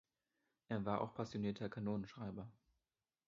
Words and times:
Er 0.67 0.83
war 0.83 1.01
auch 1.01 1.13
passionierter 1.13 1.69
Kanonschreiber. 1.69 2.49